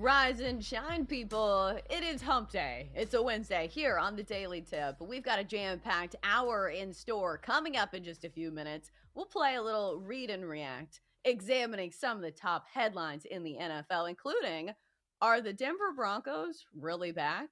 [0.00, 1.78] Rise and shine, people.
[1.90, 2.88] It is hump day.
[2.94, 4.96] It's a Wednesday here on the Daily Tip.
[4.98, 8.90] We've got a jam packed hour in store coming up in just a few minutes.
[9.14, 13.58] We'll play a little read and react, examining some of the top headlines in the
[13.60, 14.70] NFL, including
[15.20, 17.50] Are the Denver Broncos really back?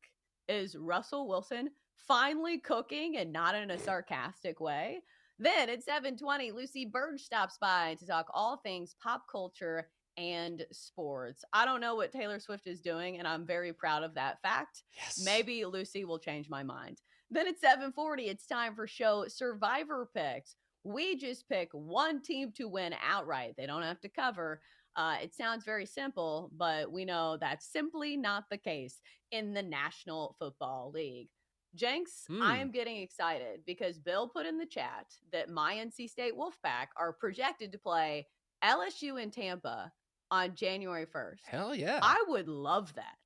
[0.48, 5.02] Is Russell Wilson finally cooking and not in a sarcastic way?
[5.38, 11.44] Then at 7:20, Lucy Burge stops by to talk all things pop culture and sports.
[11.52, 14.82] I don't know what Taylor Swift is doing, and I'm very proud of that fact.
[14.96, 15.22] Yes.
[15.24, 17.00] Maybe Lucy will change my mind.
[17.30, 20.56] Then at 7:40, it's time for show Survivor picks.
[20.82, 23.54] We just pick one team to win outright.
[23.56, 24.60] They don't have to cover.
[24.96, 29.62] Uh, it sounds very simple, but we know that's simply not the case in the
[29.62, 31.28] National Football League.
[31.74, 32.42] Jenks, I Hmm.
[32.62, 37.12] am getting excited because Bill put in the chat that my NC State Wolfpack are
[37.12, 38.26] projected to play
[38.64, 39.92] LSU in Tampa
[40.30, 41.40] on January 1st.
[41.46, 42.00] Hell yeah.
[42.02, 43.16] I would love that.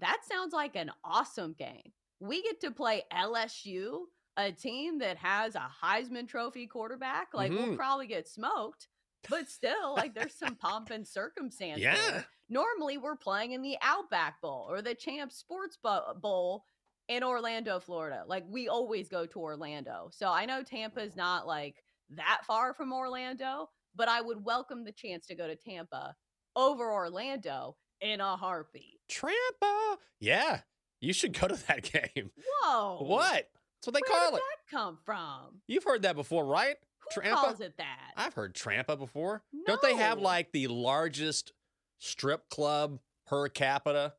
[0.00, 1.92] That sounds like an awesome game.
[2.20, 4.02] We get to play LSU,
[4.36, 7.28] a team that has a Heisman Trophy quarterback.
[7.34, 7.76] Like, we'll Mhm.
[7.76, 8.88] probably get smoked,
[9.28, 11.80] but still, like, there's some pomp and circumstance.
[11.80, 11.94] Yeah.
[12.10, 12.26] there.
[12.48, 16.64] Normally, we're playing in the Outback Bowl or the Champ Sports Bowl
[17.08, 18.24] in Orlando, Florida.
[18.26, 20.08] Like, we always go to Orlando.
[20.12, 24.84] So I know Tampa is not like that far from Orlando, but I would welcome
[24.84, 26.14] the chance to go to Tampa
[26.56, 28.98] over Orlando in a heartbeat.
[29.10, 29.96] Trampa.
[30.20, 30.60] Yeah.
[31.00, 31.82] You should go to that
[32.14, 32.30] game.
[32.62, 32.98] Whoa.
[33.04, 33.48] What?
[33.82, 34.20] That's what they call it.
[34.20, 34.42] Where call did it.
[34.70, 35.60] that come from?
[35.66, 36.76] You've heard that before, right?
[37.14, 37.34] Who Trampa?
[37.34, 38.12] calls it that?
[38.16, 39.42] I've heard Trampa before.
[39.66, 41.52] Don't they have like the largest
[41.98, 44.14] strip club per capita?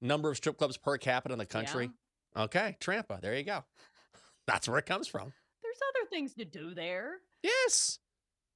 [0.00, 1.90] Number of strip clubs per capita in the country?
[2.36, 3.20] Okay, Trampa.
[3.20, 3.64] There you go.
[4.46, 5.32] That's where it comes from.
[5.62, 7.14] There's other things to do there.
[7.42, 7.98] Yes.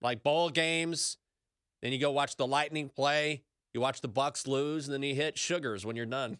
[0.00, 1.16] Like bowl games.
[1.82, 3.42] Then you go watch the Lightning play.
[3.72, 6.38] You watch the Bucks lose, and then you hit sugars when you're done.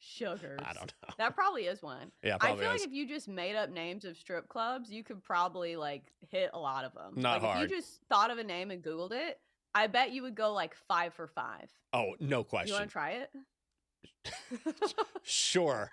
[0.00, 0.60] Sugars.
[0.64, 1.14] I don't know.
[1.18, 2.12] That probably is one.
[2.22, 2.80] Yeah, I feel is.
[2.80, 6.50] like if you just made up names of strip clubs, you could probably like hit
[6.54, 7.14] a lot of them.
[7.16, 7.64] Not like hard.
[7.64, 9.40] if you just thought of a name and Googled it,
[9.74, 11.68] I bet you would go like five for five.
[11.92, 12.68] Oh, no question.
[12.68, 13.30] You want to try it?
[15.24, 15.90] Sure.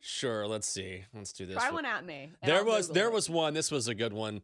[0.00, 0.46] Sure.
[0.46, 1.04] Let's see.
[1.14, 1.56] Let's do this.
[1.56, 1.84] try one.
[1.84, 2.30] at me.
[2.42, 3.12] There I'll was Google there it.
[3.12, 3.54] was one.
[3.54, 4.42] This was a good one.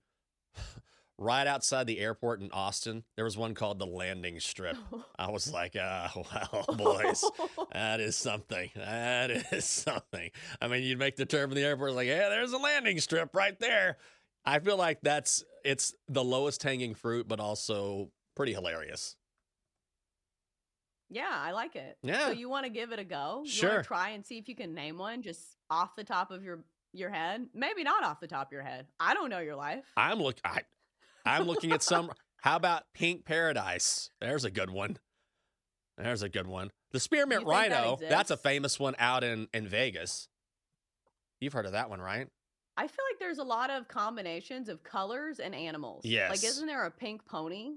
[1.18, 4.76] Right outside the airport in Austin, there was one called the landing strip.
[5.18, 6.12] I was like, ah,
[6.52, 7.24] well, boys,
[7.72, 8.68] that is something.
[8.76, 10.30] That is something.
[10.60, 13.34] I mean, you'd make the term in the airport like, yeah, there's a landing strip
[13.34, 13.96] right there.
[14.44, 19.16] I feel like that's it's the lowest hanging fruit, but also pretty hilarious.
[21.08, 21.96] Yeah, I like it.
[22.02, 22.26] Yeah.
[22.26, 23.42] So you want to give it a go?
[23.44, 23.70] You Sure.
[23.70, 25.40] want to try and see if you can name one just
[25.70, 27.46] off the top of your your head?
[27.54, 28.86] Maybe not off the top of your head.
[29.00, 29.84] I don't know your life.
[29.96, 30.62] I'm look I
[31.26, 32.10] I'm looking at some
[32.46, 34.10] how about Pink Paradise?
[34.20, 34.98] There's a good one.
[35.98, 36.70] There's a good one.
[36.92, 40.28] The Spearmint think that Rhino, that's a famous one out in in Vegas.
[41.40, 42.28] You've heard of that one, right?
[42.76, 46.04] I feel like there's a lot of combinations of colors and animals.
[46.04, 46.30] Yes.
[46.30, 47.72] Like, isn't there a pink pony?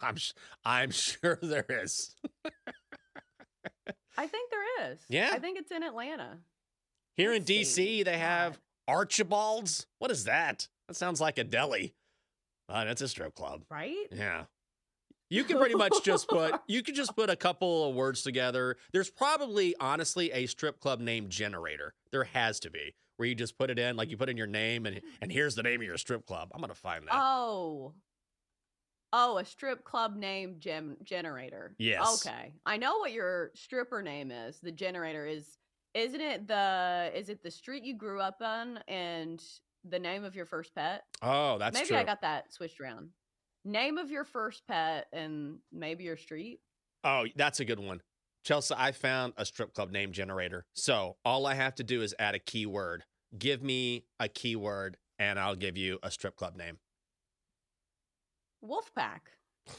[0.00, 0.32] I'm sh-
[0.64, 2.14] I'm sure there is.
[4.16, 5.00] I think there is.
[5.08, 5.30] Yeah.
[5.32, 6.38] I think it's in Atlanta.
[7.16, 8.02] Here in Let's DC, see.
[8.02, 9.86] they have Archibalds.
[9.98, 10.68] What is that?
[10.88, 11.94] That sounds like a deli.
[12.68, 13.62] Uh, that's a strip club.
[13.70, 14.06] Right?
[14.12, 14.44] Yeah.
[15.30, 18.76] You can pretty much just put you could just put a couple of words together.
[18.92, 21.94] There's probably honestly a strip club named Generator.
[22.12, 22.94] There has to be.
[23.16, 25.54] Where you just put it in, like you put in your name and and here's
[25.54, 26.50] the name of your strip club.
[26.54, 27.14] I'm gonna find that.
[27.14, 27.94] Oh.
[29.12, 31.74] Oh, a strip club name gem- generator.
[31.78, 32.26] Yes.
[32.26, 32.52] Okay.
[32.66, 34.60] I know what your stripper name is.
[34.60, 35.58] The generator is
[35.94, 39.42] isn't it the is it the street you grew up on and
[39.84, 41.02] the name of your first pet?
[41.22, 41.96] Oh, that's maybe true.
[41.96, 43.10] I got that switched around.
[43.64, 46.60] Name of your first pet and maybe your street.
[47.04, 48.00] Oh, that's a good one.
[48.46, 50.64] Chelsa, I found a strip club name generator.
[50.74, 53.04] So all I have to do is add a keyword.
[53.38, 56.78] Give me a keyword and I'll give you a strip club name.
[58.64, 59.20] Wolfpack.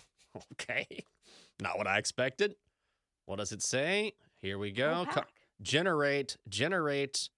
[0.54, 0.86] Okay.
[1.60, 2.54] Not what I expected.
[3.26, 4.14] What does it say?
[4.42, 5.08] Here we go.
[5.10, 5.24] Co-
[5.62, 7.30] generate, generate.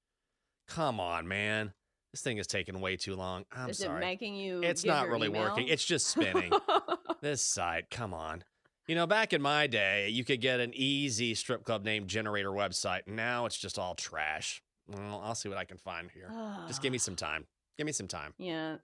[0.67, 1.71] Come on, man.
[2.11, 3.45] This thing is taking way too long.
[3.51, 3.97] I'm is sorry.
[3.97, 4.61] it making you?
[4.61, 5.67] it's give not your really working.
[5.67, 6.51] It's just spinning.
[7.21, 8.43] this site, come on.
[8.87, 12.49] You know, back in my day, you could get an easy strip club name generator
[12.49, 13.07] website.
[13.07, 14.61] Now it's just all trash.
[14.87, 16.29] Well, I'll see what I can find here.
[16.67, 17.45] Just give me some time.
[17.77, 18.33] Give me some time.
[18.37, 18.77] Yeah,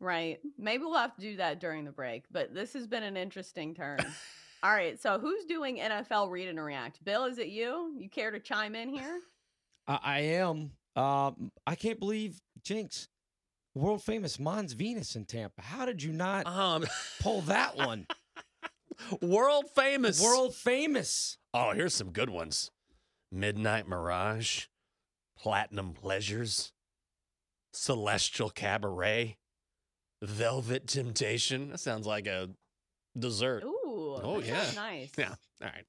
[0.00, 0.40] right.
[0.58, 3.74] Maybe we'll have to do that during the break, but this has been an interesting
[3.74, 4.00] turn.
[4.64, 7.04] All right, so who's doing NFL read and react?
[7.04, 7.94] Bill, is it you?
[7.98, 9.20] You care to chime in here?
[9.86, 10.70] I, I am.
[10.96, 13.08] Um, I can't believe Jenks,
[13.74, 15.62] world famous Mons Venus in Tampa.
[15.62, 16.84] How did you not Um,
[17.20, 18.06] pull that one?
[19.20, 20.20] world famous.
[20.22, 21.36] world famous.
[21.52, 22.70] Oh, here's some good ones
[23.30, 24.66] Midnight Mirage,
[25.38, 26.72] Platinum Pleasures,
[27.72, 29.36] Celestial Cabaret,
[30.22, 31.70] Velvet Temptation.
[31.70, 32.48] That sounds like a
[33.18, 33.62] dessert.
[33.64, 33.70] Ooh,
[34.22, 34.70] Oh, yeah.
[34.74, 35.10] nice.
[35.18, 35.34] Yeah.
[35.60, 35.84] All right.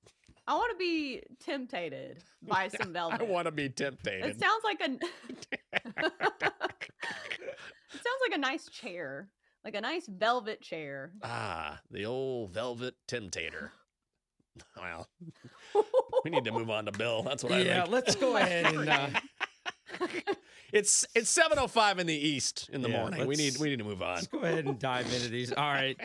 [0.47, 3.19] I want to be tempted by some velvet.
[3.21, 4.25] I want to be tempted.
[4.25, 6.51] It sounds like a.
[7.03, 9.29] it sounds like a nice chair,
[9.63, 11.11] like a nice velvet chair.
[11.23, 13.69] ah, the old Velvet Temptator.
[14.77, 15.05] Well,
[16.23, 17.23] we need to move on to Bill.
[17.23, 17.91] That's what I Yeah, think.
[17.91, 18.87] let's go ahead and.
[18.89, 19.09] Uh,
[20.73, 23.27] It's it's seven oh five in the east in the Yeah, morning.
[23.27, 24.15] We need we need to move on.
[24.15, 25.51] Let's go ahead and dive into these.
[25.53, 25.97] All right.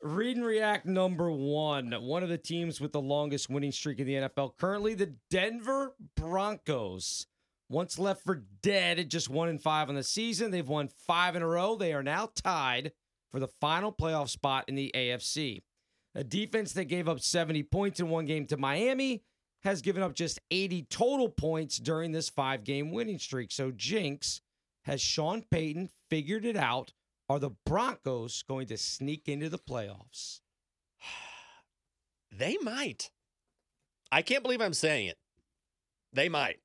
[0.00, 1.92] Read and react number one.
[1.92, 4.56] One of the teams with the longest winning streak in the NFL.
[4.58, 7.26] Currently, the Denver Broncos.
[7.72, 10.50] Once left for dead at just one in five on the season.
[10.50, 11.74] They've won five in a row.
[11.74, 12.92] They are now tied
[13.30, 15.62] for the final playoff spot in the AFC.
[16.14, 19.22] A defense that gave up 70 points in one game to Miami
[19.62, 23.50] has given up just 80 total points during this five game winning streak.
[23.50, 24.42] So, Jenks,
[24.82, 26.92] has Sean Payton figured it out?
[27.30, 30.40] Are the Broncos going to sneak into the playoffs?
[32.34, 33.10] They might.
[34.10, 35.18] I can't believe I'm saying it.
[36.14, 36.60] They might.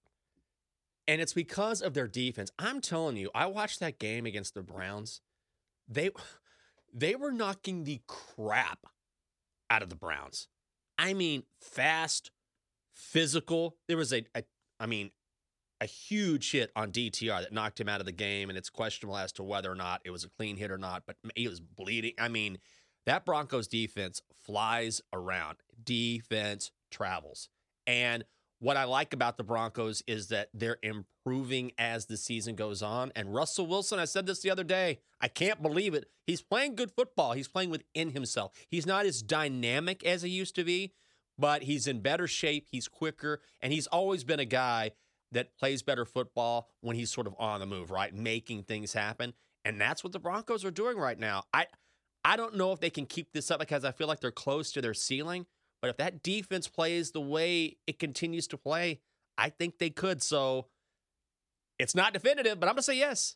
[1.07, 2.51] And it's because of their defense.
[2.59, 5.21] I'm telling you, I watched that game against the Browns.
[5.88, 6.09] They
[6.94, 8.86] they were knocking the crap
[9.69, 10.48] out of the Browns.
[10.98, 12.31] I mean, fast,
[12.94, 13.77] physical.
[13.88, 14.44] There was a, a
[14.80, 15.12] I mean,
[15.80, 19.18] a huge hit on DTR that knocked him out of the game, and it's questionable
[19.18, 21.60] as to whether or not it was a clean hit or not, but he was
[21.60, 22.13] bleeding.
[22.19, 22.57] I mean,
[23.06, 25.57] that Broncos defense flies around.
[25.83, 27.50] Defense travels.
[27.86, 28.25] And
[28.59, 33.12] what I like about the Broncos is that they're improving as the season goes on.
[33.15, 36.09] And Russell Wilson, I said this the other day, I can't believe it.
[36.25, 37.33] He's playing good football.
[37.33, 38.54] He's playing within himself.
[38.69, 40.94] He's not as dynamic as he used to be,
[41.38, 42.68] but he's in better shape.
[42.71, 43.42] He's quicker.
[43.62, 44.92] And he's always been a guy
[45.31, 48.13] that plays better football when he's sort of on the move, right?
[48.13, 49.33] Making things happen.
[49.65, 51.44] And that's what the Broncos are doing right now.
[51.53, 51.68] I
[52.24, 54.71] I don't know if they can keep this up because I feel like they're close
[54.74, 55.45] to their ceiling.
[55.81, 59.00] But if that defense plays the way it continues to play,
[59.38, 60.24] I think they could.
[60.24, 60.68] So
[61.77, 63.36] it's not definitive, but I'm going to say yes.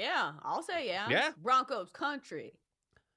[0.00, 1.08] Yeah, I'll say yeah.
[1.10, 1.30] Yeah.
[1.42, 2.52] Broncos country.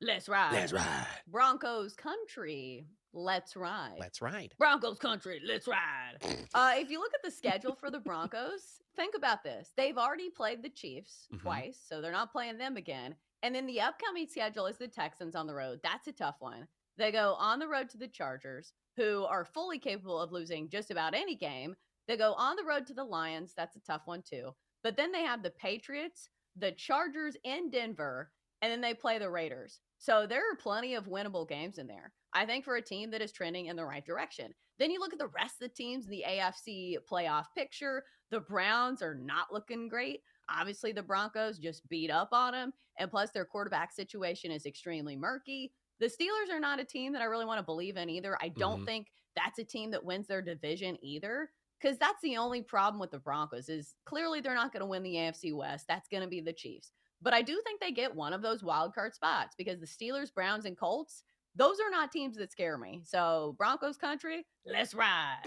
[0.01, 0.51] Let's ride.
[0.53, 1.07] Let's ride.
[1.27, 2.85] Broncos country.
[3.13, 3.95] Let's ride.
[3.99, 4.53] Let's ride.
[4.57, 5.39] Broncos country.
[5.47, 6.17] Let's ride.
[6.55, 9.71] Uh, if you look at the schedule for the Broncos, think about this.
[9.77, 11.41] They've already played the Chiefs Mhm.
[11.41, 13.15] twice, so they're not playing them again.
[13.43, 15.79] And then the upcoming schedule is the Texans on the road.
[15.83, 16.67] That's a tough one.
[16.97, 20.91] They go on the road to the Chargers, who are fully capable of losing just
[20.91, 21.75] about any game.
[22.07, 23.53] They go on the road to the Lions.
[23.55, 24.53] That's a tough one, too.
[24.83, 28.31] But then they have the Patriots, the Chargers in Denver,
[28.61, 29.81] and then they play the Raiders.
[29.97, 32.13] So there are plenty of winnable games in there.
[32.33, 34.53] I think for a team that is trending in the right direction.
[34.79, 38.03] Then you look at the rest of the teams, in the AFC playoff picture.
[38.31, 40.21] The Browns are not looking great.
[40.49, 42.73] Obviously, the Broncos just beat up on them.
[42.97, 45.73] And plus, their quarterback situation is extremely murky.
[45.99, 48.37] The Steelers are not a team that I really want to believe in either.
[48.41, 48.85] I don't Mhm.
[48.85, 51.51] think that's a team that wins their division either.
[51.83, 55.03] Because that's the only problem with the Broncos is clearly they're not going to win
[55.03, 55.85] the AFC West.
[55.89, 56.93] That's going to be the Chiefs.
[57.21, 60.33] But I do think they get one of those wild card spots because the Steelers,
[60.33, 61.23] Browns, and Colts,
[61.55, 63.01] those are not teams that scare me.
[63.03, 65.41] So Broncos country, let's ride.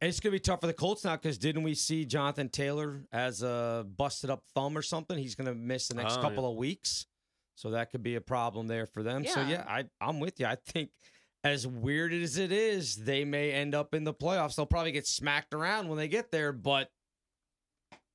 [0.00, 3.04] And It's gonna be tough for the Colts now because didn't we see Jonathan Taylor
[3.12, 5.18] as a busted up thumb or something?
[5.18, 7.06] He's gonna miss the next Oh, couple of weeks,
[7.56, 9.24] so that could be a problem there for them.
[9.26, 9.48] So Yeah.
[9.48, 10.46] yeah, I I'm with you.
[10.46, 10.90] I think
[11.48, 14.56] as weird as it is, they may end up in the playoffs.
[14.56, 16.90] They'll probably get smacked around when they get there, but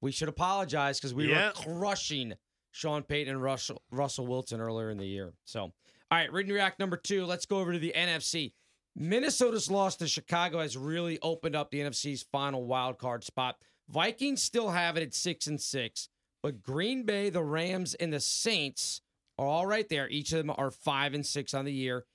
[0.01, 2.33] we should apologize because we were crushing
[2.71, 5.33] Sean Payton and Russell Russell Wilson earlier in the year.
[5.45, 5.71] So all
[6.11, 7.25] right, read and react number two.
[7.25, 8.53] Let's go over to the NFC.
[8.95, 13.55] Minnesota's loss to Chicago has really opened up the NFC's final wild card spot.
[13.89, 16.09] Vikings still have it at six and six,
[16.41, 19.01] but Green Bay, the Rams, and the Saints
[19.39, 20.07] are all right there.
[20.09, 22.05] Each of them are five and six on the year.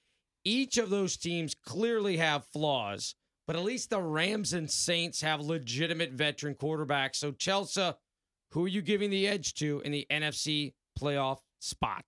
[0.48, 3.14] Each of those teams clearly have flaws,
[3.46, 7.16] but at least the Rams and Saints have legitimate veteran quarterbacks.
[7.16, 7.96] So, Chelsa,
[8.52, 12.06] who are you giving the edge to in the NFC playoff spot?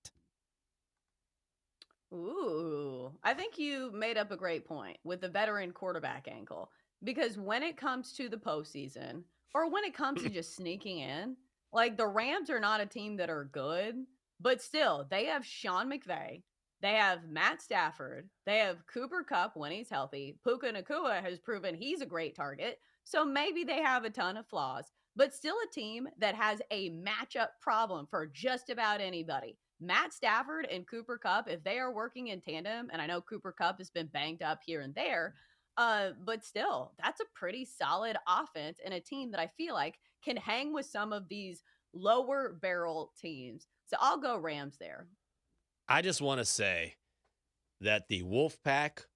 [2.14, 6.70] Ooh, I think you made up a great point with the veteran quarterback ankle
[7.04, 9.22] because when it comes to the postseason
[9.54, 11.36] or when it comes to just sneaking in,
[11.74, 13.96] like the Rams are not a team that are good,
[14.40, 16.40] but still they have Sean McVay,
[16.82, 20.38] they have Matt Stafford, they have Cooper Kupp when he's healthy.
[20.44, 24.46] Puka Nacua has proven he's a great target, so maybe they have a ton of
[24.46, 29.56] flaws, but still a team that has a matchup problem for just about anybody.
[29.80, 33.52] Matt Stafford and Cooper Kupp, if they are working in tandem, and I know Cooper
[33.52, 35.34] Kupp has been banged up here and there,
[35.76, 39.98] uh, but still, that's a pretty solid offense and a team that I feel like
[40.22, 41.62] can hang with some of these
[41.94, 43.66] lower barrel teams.
[43.86, 45.08] So I'll go Rams there.
[45.90, 46.94] I just want to say
[47.80, 49.06] that the Wolfpack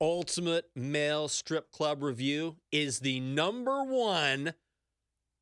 [0.00, 4.54] Ultimate Male Strip Club Review is the number one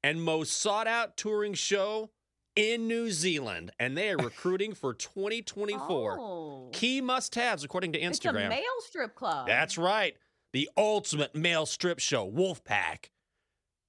[0.03, 2.11] and most sought out touring show
[2.57, 6.19] in New Zealand, and they are recruiting for 2024.
[6.19, 8.49] Oh, Key must haves, according to it's a Instagram.
[8.49, 9.47] male strip club.
[9.47, 10.17] That's right.
[10.55, 13.11] The ultimate male strip show, Wolfpack.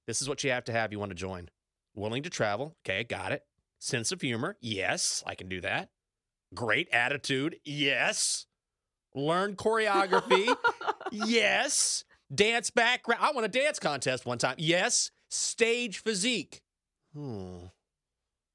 [0.06, 0.86] This is what you have to have.
[0.86, 1.48] If you want to join.
[1.94, 2.76] Willing to travel.
[2.84, 3.44] Okay, got it.
[3.78, 4.56] Sense of humor.
[4.60, 5.88] Yes, I can do that.
[6.54, 7.56] Great attitude.
[7.64, 8.46] Yes.
[9.14, 10.54] Learn choreography.
[11.12, 12.04] yes.
[12.34, 13.22] Dance background.
[13.22, 14.56] I won a dance contest one time.
[14.58, 15.10] Yes.
[15.30, 16.60] Stage physique.
[17.14, 17.56] Hmm.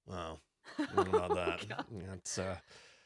[0.07, 0.39] Wow.
[0.79, 1.35] I don't know about
[1.69, 1.85] that.
[2.09, 2.57] That's uh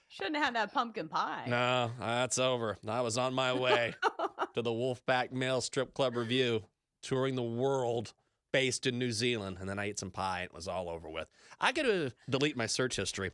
[0.07, 1.45] Shouldn't have had that pumpkin pie.
[1.47, 2.77] no, that's over.
[2.87, 3.95] I was on my way
[4.53, 6.63] to the Wolfpack Male Strip Club review,
[7.01, 8.13] touring the world
[8.53, 11.09] based in New Zealand, and then I ate some pie and it was all over
[11.09, 11.27] with.
[11.59, 13.31] I got to delete my search history.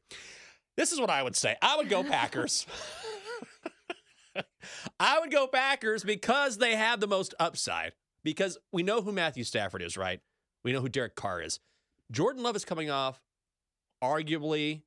[0.77, 1.55] This is what I would say.
[1.61, 2.65] I would go Packers.
[4.99, 7.93] I would go Packers because they have the most upside.
[8.23, 10.21] Because we know who Matthew Stafford is, right?
[10.63, 11.59] We know who Derek Carr is.
[12.11, 13.19] Jordan Love is coming off
[14.03, 14.83] arguably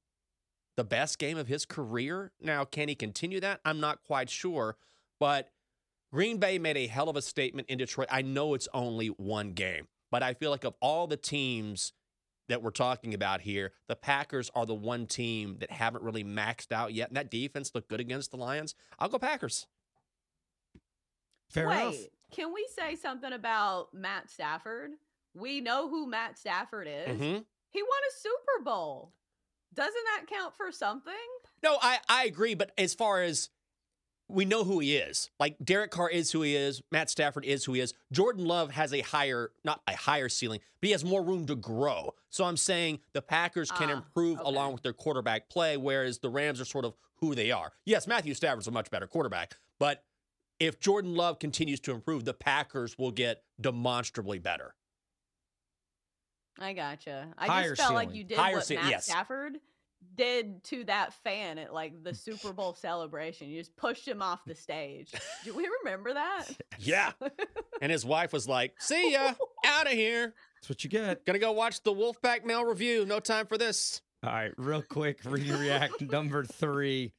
[0.76, 2.33] the best game of his career.
[2.41, 3.61] Now, can he continue that?
[3.64, 4.76] I'm not quite sure.
[5.19, 5.50] But
[6.12, 8.09] Green Bay made a hell of a statement in Detroit.
[8.11, 11.93] I know it's only one game, but I feel like of all the teams
[12.48, 16.72] that we're talking about here, the Packers are the one team that haven't really maxed
[16.72, 17.08] out yet.
[17.08, 18.74] And that defense looked good against the Lions.
[18.98, 19.66] I'll go Packers.
[21.50, 21.94] Fair Wait, enough.
[22.32, 24.90] can we say something about Matt Stafford?
[25.34, 27.08] We know who Matt Stafford is.
[27.20, 27.44] Mhm.
[27.70, 29.12] He won a Super Bowl.
[29.72, 31.12] Doesn't that count for something?
[31.62, 32.54] No, I, I agree.
[32.54, 33.50] But as far as
[34.28, 37.64] we know who he is, like Derek Carr is who he is, Matt Stafford is
[37.64, 37.93] who he is.
[38.11, 41.54] Jordan Love has a higher, not a higher ceiling, but he has more room to
[41.54, 42.14] grow.
[42.31, 44.49] So I'm saying the Packers can Ah, improve okay.
[44.49, 47.73] along with their quarterback play, whereas the Rams are sort of who they are.
[47.85, 50.02] Yes, Matthew Stafford's a much better quarterback, but
[50.59, 54.75] if Jordan Love continues to improve, the Packers will get demonstrably better.
[56.59, 57.28] I gotcha.
[57.37, 58.16] I Higher just felt like ceiling.
[58.16, 59.04] you did Higher what ceiling, Matt yes.
[59.07, 59.59] Stafford
[60.16, 63.49] did to that fan at like the Super Bowl celebration.
[63.49, 65.12] You just pushed him off the stage.
[65.44, 66.44] Do we remember that?
[66.78, 67.12] Yeah.
[67.80, 69.32] and his wife was like, see ya,
[69.66, 70.34] out of here.
[70.56, 71.25] That's what you get.
[71.25, 73.06] Gonna go watch the Wolfpack Male review.
[73.06, 74.02] No time for this.
[74.25, 77.12] All right, real quick, re-react number three.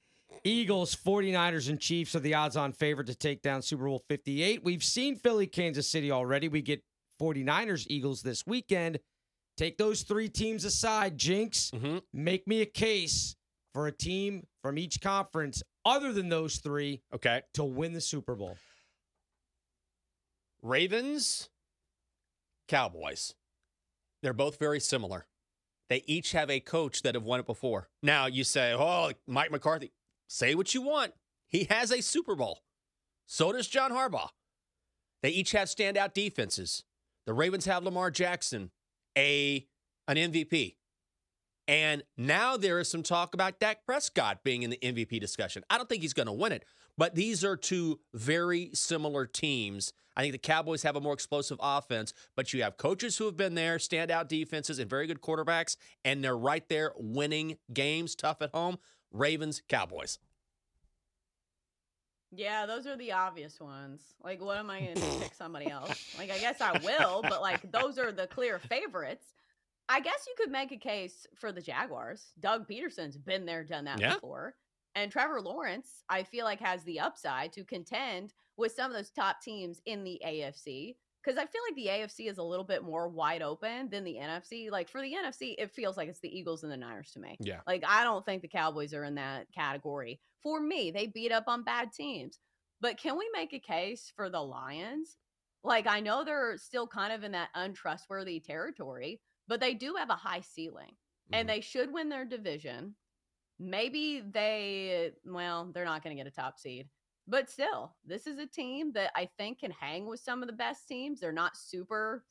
[0.44, 4.64] Eagles, 49ers, and Chiefs are the odds on favorite to take down Super Bowl 58.
[4.64, 6.48] We've seen Philly, Kansas City already.
[6.48, 6.84] We get
[7.22, 9.00] 49ers, Eagles this weekend.
[9.58, 11.72] Take those three teams aside, Jenks.
[11.72, 12.00] Mm-hmm.
[12.14, 13.36] Make me a case
[13.74, 17.42] for a team from each conference other than those three Okay.
[17.54, 18.58] to win the Super Bowl.
[20.62, 21.50] Ravens,
[22.68, 23.34] Cowboys.
[24.22, 25.28] They're both very similar.
[25.90, 27.90] They each have a coach that have won it before.
[28.02, 29.94] Now you say, "Oh, Mike McCarthy."
[30.28, 31.14] Say what you want.
[31.46, 32.64] He has a Super Bowl.
[33.28, 34.32] So does John Harbaugh.
[35.22, 36.84] They each have standout defenses.
[37.28, 38.72] The Ravens have Lamar Jackson,
[39.18, 39.66] a
[40.08, 40.76] an MVP.
[41.68, 45.64] And now there is some talk about Dak Prescott being in the MVP discussion.
[45.70, 46.64] I don't think he's going to win it,
[46.98, 49.92] but these are two very similar teams.
[50.16, 53.36] I think the Cowboys have a more explosive offense, but you have coaches who have
[53.36, 58.42] been there, standout defenses, and very good quarterbacks, and they're right there winning games, tough
[58.42, 58.78] at home.
[59.12, 60.20] Ravens, Cowboys.
[62.32, 64.02] Yeah, those are the obvious ones.
[64.24, 66.16] Like, what am I going to pick somebody else?
[66.18, 69.26] Like, I guess I will, but like, those are the clear favorites.
[69.88, 72.32] I guess you could make a case for the Jaguars.
[72.40, 74.16] Doug Pederson's been there, done that Yeah.
[74.16, 74.56] before.
[74.96, 79.12] And Trevor Lawrence, I feel like, has the upside to contend with some of those
[79.12, 80.96] top teams in the AFC.
[81.24, 84.16] Because I feel like the AFC is a little bit more wide open than the
[84.22, 84.70] NFC.
[84.72, 87.36] Like, for the NFC, it feels like it's the Eagles and the Niners to me.
[87.40, 87.62] Yeah.
[87.68, 90.20] Like, I don't think the Cowboys are in that category.
[90.46, 92.40] For me, they beat up on bad teams.
[92.80, 95.18] But can we make a case for the Lions?
[95.64, 100.12] Like, I know they're still kind of in that untrustworthy territory, but they do have
[100.12, 100.96] a high ceiling
[101.34, 101.54] and Mhm.
[101.54, 102.96] they should win their division.
[103.58, 106.92] Maybe they, well, they're not going to get a top seed.
[107.26, 110.54] But still, this is a team that I think can hang with some of the
[110.54, 111.20] best teams.
[111.20, 112.28] They're not super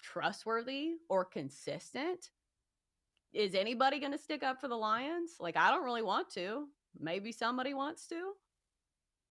[0.00, 2.30] trustworthy or consistent.
[3.32, 5.40] Is anybody going to stick up for the Lions?
[5.40, 6.68] Like, I don't really want to.
[6.98, 8.32] Maybe somebody wants to.